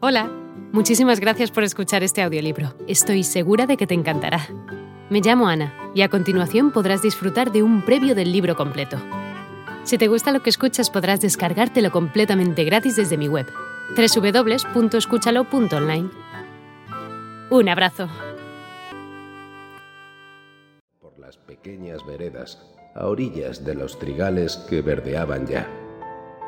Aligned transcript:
Hola, 0.00 0.30
muchísimas 0.70 1.18
gracias 1.18 1.50
por 1.50 1.64
escuchar 1.64 2.04
este 2.04 2.22
audiolibro. 2.22 2.72
Estoy 2.86 3.24
segura 3.24 3.66
de 3.66 3.76
que 3.76 3.88
te 3.88 3.94
encantará. 3.94 4.46
Me 5.10 5.20
llamo 5.20 5.48
Ana 5.48 5.74
y 5.92 6.02
a 6.02 6.08
continuación 6.08 6.70
podrás 6.70 7.02
disfrutar 7.02 7.50
de 7.50 7.64
un 7.64 7.84
previo 7.84 8.14
del 8.14 8.30
libro 8.30 8.54
completo. 8.54 8.96
Si 9.82 9.98
te 9.98 10.06
gusta 10.06 10.30
lo 10.30 10.40
que 10.40 10.50
escuchas 10.50 10.88
podrás 10.88 11.20
descargártelo 11.20 11.90
completamente 11.90 12.62
gratis 12.62 12.94
desde 12.94 13.16
mi 13.16 13.26
web, 13.26 13.48
www.escúchalo.online. 13.96 16.10
Un 17.50 17.68
abrazo. 17.68 18.08
Por 21.00 21.18
las 21.18 21.38
pequeñas 21.38 22.06
veredas, 22.06 22.64
a 22.94 23.08
orillas 23.08 23.64
de 23.64 23.74
los 23.74 23.98
trigales 23.98 24.58
que 24.70 24.80
verdeaban 24.80 25.48
ya, 25.48 25.66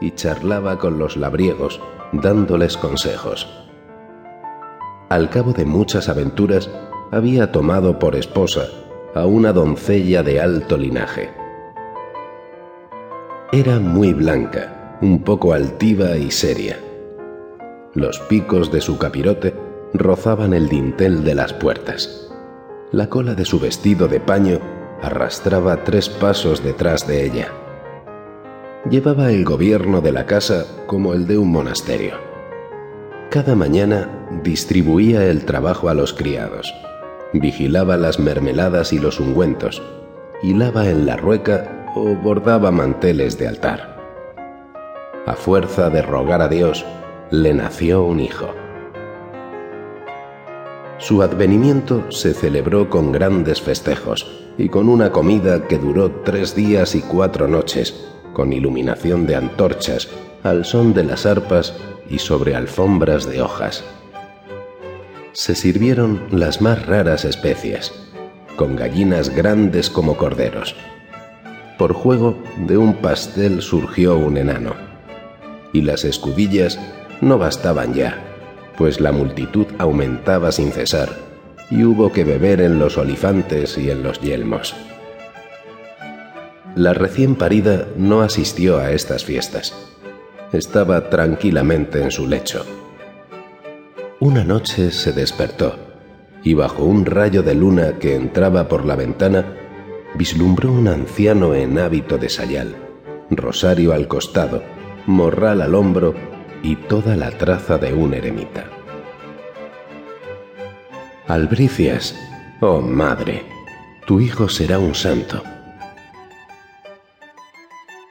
y 0.00 0.12
charlaba 0.12 0.78
con 0.78 0.98
los 0.98 1.16
labriegos, 1.16 1.80
dándoles 2.12 2.76
consejos. 2.76 3.48
Al 5.08 5.30
cabo 5.30 5.52
de 5.52 5.64
muchas 5.64 6.08
aventuras, 6.08 6.70
había 7.12 7.52
tomado 7.52 7.98
por 7.98 8.16
esposa 8.16 8.66
a 9.14 9.24
una 9.26 9.52
doncella 9.52 10.22
de 10.22 10.40
alto 10.40 10.76
linaje. 10.76 11.30
Era 13.52 13.78
muy 13.78 14.12
blanca, 14.12 14.98
un 15.00 15.22
poco 15.22 15.52
altiva 15.52 16.16
y 16.16 16.30
seria. 16.30 16.78
Los 17.94 18.18
picos 18.20 18.72
de 18.72 18.80
su 18.80 18.98
capirote 18.98 19.54
rozaban 19.94 20.52
el 20.52 20.68
dintel 20.68 21.24
de 21.24 21.34
las 21.34 21.52
puertas. 21.52 22.30
La 22.92 23.08
cola 23.08 23.34
de 23.34 23.44
su 23.44 23.58
vestido 23.58 24.08
de 24.08 24.20
paño 24.20 24.58
arrastraba 25.02 25.84
tres 25.84 26.08
pasos 26.08 26.62
detrás 26.62 27.06
de 27.06 27.24
ella. 27.24 27.52
Llevaba 28.90 29.32
el 29.32 29.44
gobierno 29.44 30.00
de 30.00 30.12
la 30.12 30.26
casa 30.26 30.64
como 30.86 31.12
el 31.12 31.26
de 31.26 31.36
un 31.36 31.50
monasterio. 31.50 32.14
Cada 33.30 33.56
mañana 33.56 34.08
distribuía 34.44 35.26
el 35.26 35.44
trabajo 35.44 35.88
a 35.88 35.94
los 35.94 36.12
criados, 36.12 36.72
vigilaba 37.32 37.96
las 37.96 38.20
mermeladas 38.20 38.92
y 38.92 39.00
los 39.00 39.18
ungüentos, 39.18 39.82
hilaba 40.40 40.88
en 40.88 41.04
la 41.04 41.16
rueca 41.16 41.86
o 41.96 42.14
bordaba 42.14 42.70
manteles 42.70 43.36
de 43.38 43.48
altar. 43.48 43.96
A 45.26 45.34
fuerza 45.34 45.90
de 45.90 46.02
rogar 46.02 46.40
a 46.40 46.46
Dios, 46.46 46.86
le 47.32 47.54
nació 47.54 48.04
un 48.04 48.20
hijo. 48.20 48.54
Su 50.98 51.22
advenimiento 51.22 52.08
se 52.12 52.34
celebró 52.34 52.88
con 52.88 53.10
grandes 53.10 53.60
festejos 53.60 54.46
y 54.56 54.68
con 54.68 54.88
una 54.88 55.10
comida 55.10 55.66
que 55.66 55.76
duró 55.76 56.22
tres 56.24 56.54
días 56.54 56.94
y 56.94 57.00
cuatro 57.00 57.48
noches, 57.48 58.12
con 58.36 58.52
iluminación 58.52 59.26
de 59.26 59.34
antorchas, 59.34 60.10
al 60.42 60.66
son 60.66 60.92
de 60.92 61.04
las 61.04 61.24
arpas 61.24 61.72
y 62.10 62.18
sobre 62.18 62.54
alfombras 62.54 63.24
de 63.24 63.40
hojas. 63.40 63.82
Se 65.32 65.54
sirvieron 65.54 66.20
las 66.30 66.60
más 66.60 66.84
raras 66.84 67.24
especies, 67.24 67.94
con 68.56 68.76
gallinas 68.76 69.30
grandes 69.30 69.88
como 69.88 70.18
corderos. 70.18 70.76
Por 71.78 71.94
juego 71.94 72.36
de 72.58 72.76
un 72.76 72.96
pastel 72.96 73.62
surgió 73.62 74.18
un 74.18 74.36
enano, 74.36 74.74
y 75.72 75.80
las 75.80 76.04
escudillas 76.04 76.78
no 77.22 77.38
bastaban 77.38 77.94
ya, 77.94 78.22
pues 78.76 79.00
la 79.00 79.12
multitud 79.12 79.64
aumentaba 79.78 80.52
sin 80.52 80.72
cesar, 80.72 81.08
y 81.70 81.84
hubo 81.84 82.12
que 82.12 82.24
beber 82.24 82.60
en 82.60 82.78
los 82.78 82.98
olifantes 82.98 83.78
y 83.78 83.90
en 83.90 84.02
los 84.02 84.20
yelmos. 84.20 84.76
La 86.76 86.92
recién 86.92 87.36
parida 87.36 87.88
no 87.96 88.20
asistió 88.20 88.76
a 88.76 88.92
estas 88.92 89.24
fiestas. 89.24 89.74
Estaba 90.52 91.08
tranquilamente 91.08 92.02
en 92.02 92.10
su 92.10 92.26
lecho. 92.26 92.66
Una 94.20 94.44
noche 94.44 94.90
se 94.90 95.14
despertó 95.14 95.74
y 96.42 96.52
bajo 96.52 96.84
un 96.84 97.06
rayo 97.06 97.42
de 97.42 97.54
luna 97.54 97.98
que 97.98 98.14
entraba 98.14 98.68
por 98.68 98.84
la 98.84 98.94
ventana, 98.94 99.56
vislumbró 100.16 100.70
un 100.70 100.86
anciano 100.88 101.54
en 101.54 101.78
hábito 101.78 102.18
de 102.18 102.28
sayal, 102.28 102.76
rosario 103.30 103.94
al 103.94 104.06
costado, 104.06 104.62
morral 105.06 105.62
al 105.62 105.74
hombro 105.74 106.14
y 106.62 106.76
toda 106.76 107.16
la 107.16 107.30
traza 107.30 107.78
de 107.78 107.94
un 107.94 108.12
eremita. 108.12 108.66
Albricias, 111.26 112.14
oh 112.60 112.82
madre, 112.82 113.44
tu 114.06 114.20
hijo 114.20 114.50
será 114.50 114.78
un 114.78 114.94
santo. 114.94 115.42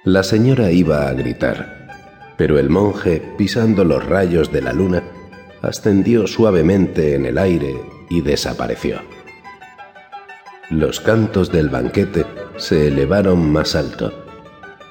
La 0.06 0.22
señora 0.22 0.70
iba 0.70 1.08
a 1.08 1.14
gritar, 1.14 1.88
pero 2.38 2.60
el 2.60 2.70
monje, 2.70 3.24
pisando 3.40 3.84
los 3.84 4.06
rayos 4.06 4.52
de 4.52 4.62
la 4.62 4.72
luna, 4.72 5.02
ascendió 5.64 6.28
suavemente 6.28 7.16
en 7.16 7.26
el 7.26 7.40
aire 7.40 7.74
y 8.12 8.22
desapareció. 8.22 9.02
Los 10.70 11.00
cantos 11.00 11.52
del 11.52 11.70
banquete 11.70 12.24
se 12.58 12.90
elevaron 12.90 13.52
más 13.52 13.74
alto. 13.76 14.14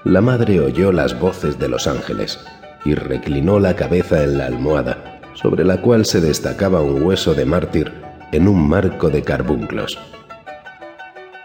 La 0.03 0.21
madre 0.21 0.59
oyó 0.59 0.91
las 0.91 1.17
voces 1.21 1.61
de 1.61 1.69
los 1.69 1.87
ángeles 1.87 2.41
y 2.85 2.97
reclinó 2.97 3.61
la 3.61 3.77
cabeza 3.77 4.25
en 4.25 4.37
la 4.37 4.47
almohada, 4.47 5.21
sobre 5.35 5.65
la 5.65 5.81
cual 5.81 6.07
se 6.07 6.21
destacaba 6.21 6.81
un 6.81 7.05
hueso 7.05 7.35
de 7.35 7.45
mártir 7.45 7.93
en 8.33 8.49
un 8.49 8.69
marco 8.69 9.11
de 9.11 9.23
carbunclos. 9.23 9.97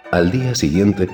Al 0.09 0.31
día 0.31 0.56
siguiente, 0.56 1.07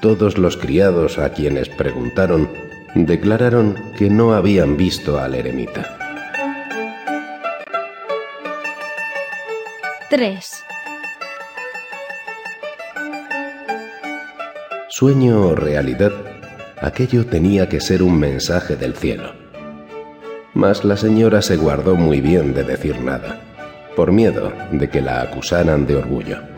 todos 0.00 0.38
los 0.38 0.56
criados 0.56 1.18
a 1.18 1.30
quienes 1.32 1.68
preguntaron 1.68 2.48
declararon 2.94 3.76
que 3.96 4.10
no 4.10 4.34
habían 4.34 4.76
visto 4.76 5.18
al 5.18 5.34
eremita. 5.34 5.96
3. 10.10 10.64
Sueño 14.88 15.42
o 15.48 15.54
realidad, 15.54 16.12
aquello 16.80 17.26
tenía 17.26 17.68
que 17.68 17.80
ser 17.80 18.02
un 18.02 18.18
mensaje 18.18 18.76
del 18.76 18.94
cielo. 18.94 19.34
Mas 20.54 20.84
la 20.84 20.96
señora 20.96 21.42
se 21.42 21.56
guardó 21.56 21.94
muy 21.94 22.20
bien 22.20 22.54
de 22.54 22.64
decir 22.64 23.00
nada, 23.00 23.40
por 23.94 24.12
miedo 24.12 24.52
de 24.72 24.88
que 24.88 25.02
la 25.02 25.20
acusaran 25.20 25.86
de 25.86 25.96
orgullo. 25.96 26.57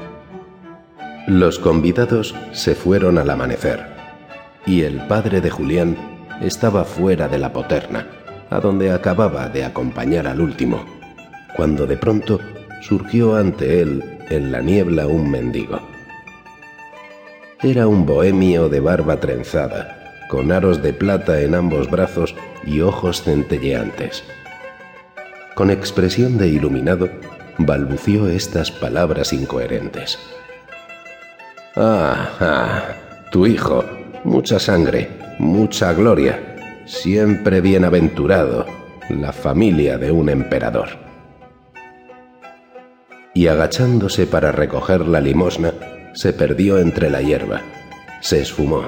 Los 1.27 1.59
convidados 1.59 2.35
se 2.53 2.75
fueron 2.75 3.19
al 3.19 3.29
amanecer, 3.29 3.85
y 4.67 4.83
el 4.83 5.07
padre 5.07 5.43
de 5.43 5.51
Julián 5.51 5.97
estaba 6.41 6.85
fuera 6.85 7.29
de 7.29 7.39
la 7.39 7.53
poterna, 7.53 8.07
a 8.49 8.59
donde 8.59 8.91
acababa 8.91 9.49
de 9.51 9.65
acompañar 9.65 10.27
al 10.27 10.41
último, 10.41 10.85
cuando 11.57 11.87
de 11.87 11.99
pronto 11.99 12.41
surgió 12.81 13.37
ante 13.37 13.83
él 13.83 14.19
en 14.31 14.51
la 14.51 14.63
niebla 14.63 15.07
un 15.07 15.31
mendigo. 15.31 15.81
Era 17.63 17.87
un 17.87 18.07
bohemio 18.07 18.71
de 18.71 18.81
barba 18.81 19.21
trenzada, 19.21 20.25
con 20.31 20.51
aros 20.51 20.83
de 20.83 20.95
plata 20.95 21.43
en 21.43 21.55
ambos 21.55 21.91
brazos 21.91 22.35
y 22.65 22.81
ojos 22.81 23.23
centelleantes. 23.23 24.25
Con 25.55 25.71
expresión 25.71 26.39
de 26.39 26.49
iluminado, 26.49 27.11
balbució 27.59 28.29
estas 28.29 28.71
palabras 28.71 29.35
incoherentes. 29.35 30.19
Ah, 31.77 32.31
ah, 32.41 32.83
tu 33.31 33.47
hijo, 33.47 33.85
mucha 34.25 34.59
sangre, 34.59 35.09
mucha 35.39 35.93
gloria, 35.93 36.83
siempre 36.85 37.61
bienaventurado, 37.61 38.67
la 39.09 39.33
familia 39.33 39.99
de 39.99 40.11
un 40.11 40.29
emperador 40.29 41.11
y 43.35 43.47
agachándose 43.47 44.27
para 44.27 44.53
recoger 44.53 45.07
la 45.07 45.21
limosna, 45.21 45.73
se 46.13 46.33
perdió 46.33 46.79
entre 46.79 47.11
la 47.11 47.23
hierba, 47.23 47.63
se 48.21 48.41
esfumó. 48.41 48.83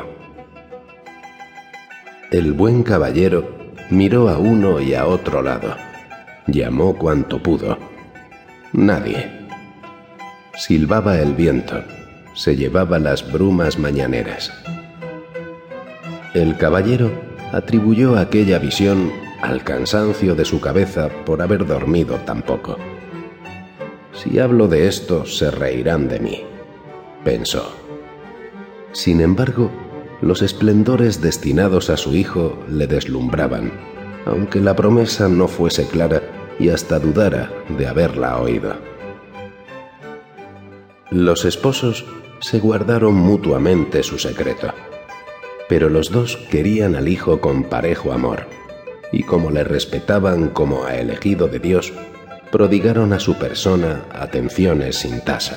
El 2.31 2.53
buen 2.53 2.83
caballero 2.83 3.57
miró 3.91 4.29
a 4.29 4.39
uno 4.39 4.81
y 4.81 4.95
a 4.95 5.07
otro 5.07 5.43
lado, 5.43 5.77
llamó 6.47 6.97
cuanto 6.97 7.43
pudo. 7.43 7.79
Nadie. 8.73 9.31
Silbaba 10.55 11.19
el 11.19 11.35
viento, 11.35 11.83
se 12.35 12.57
llevaba 12.57 12.99
las 12.99 13.31
brumas 13.31 13.79
mañaneras. 13.79 14.53
El 16.35 16.57
caballero 16.57 17.11
atribuyó 17.53 18.17
aquella 18.17 18.59
visión 18.59 19.13
al 19.43 19.65
cansancio 19.65 20.35
de 20.35 20.45
su 20.45 20.61
cabeza 20.61 21.11
por 21.27 21.43
haber 21.43 21.67
dormido 21.67 22.17
tan 22.17 22.43
poco. 22.43 22.79
Si 24.13 24.39
hablo 24.39 24.69
de 24.69 24.89
esto, 24.89 25.27
se 25.27 25.51
reirán 25.51 26.09
de 26.09 26.21
mí, 26.21 26.43
pensó. 27.25 27.77
Sin 28.93 29.21
embargo, 29.21 29.71
los 30.21 30.43
esplendores 30.43 31.21
destinados 31.21 31.91
a 31.91 31.97
su 31.97 32.15
hijo 32.15 32.59
le 32.69 32.87
deslumbraban, 32.87 33.73
aunque 34.25 34.61
la 34.61 34.77
promesa 34.77 35.29
no 35.29 35.49
fuese 35.49 35.87
clara 35.87 36.23
y 36.59 36.69
hasta 36.69 36.99
dudara 36.99 37.51
de 37.77 37.89
haberla 37.89 38.39
oído. 38.39 38.77
Los 41.11 41.45
esposos 41.45 42.07
se 42.43 42.59
guardaron 42.59 43.15
mutuamente 43.15 44.03
su 44.03 44.19
secreto, 44.19 44.75
pero 45.69 45.89
los 45.89 46.11
dos 46.11 46.37
querían 46.51 46.97
al 46.97 47.07
hijo 47.07 47.41
con 47.41 47.63
parejo 47.63 48.13
amor, 48.13 48.49
y 49.13 49.23
como 49.23 49.53
le 49.53 49.63
respetaban 49.63 50.49
como 50.49 50.85
a 50.85 50.97
elegido 50.97 51.47
de 51.47 51.61
Dios, 51.61 51.93
prodigaron 52.51 53.13
a 53.13 53.21
su 53.21 53.39
persona 53.39 54.05
atenciones 54.11 54.97
sin 54.97 55.21
tasa. 55.21 55.57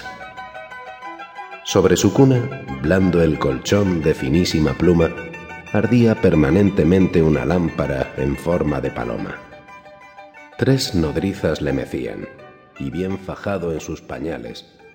Sobre 1.64 1.98
su 1.98 2.14
cuna, 2.14 2.64
blando 2.84 3.24
el 3.24 3.40
colchón 3.40 4.04
de 4.04 4.14
finísima 4.14 4.74
pluma, 4.74 5.10
ardía 5.74 6.22
permanentemente 6.22 7.24
una 7.24 7.46
lámpara 7.46 8.14
en 8.18 8.38
forma 8.38 8.80
de 8.80 8.92
paloma. 8.92 9.40
Tres 10.60 10.94
nodrizas 10.94 11.64
le 11.64 11.74
mecían, 11.74 12.28
y 12.78 12.92
bien 12.92 13.18
fajado 13.18 13.74
en 13.74 13.82
sus 13.82 14.02
pañales, 14.02 14.66